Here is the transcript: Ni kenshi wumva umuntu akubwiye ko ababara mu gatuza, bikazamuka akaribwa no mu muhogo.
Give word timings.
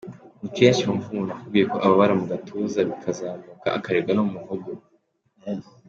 Ni 0.41 0.49
kenshi 0.57 0.83
wumva 0.87 1.07
umuntu 1.09 1.31
akubwiye 1.33 1.65
ko 1.71 1.77
ababara 1.85 2.13
mu 2.19 2.25
gatuza, 2.31 2.79
bikazamuka 2.89 3.67
akaribwa 3.77 4.11
no 4.15 4.23
mu 4.27 4.33
muhogo. 4.35 4.69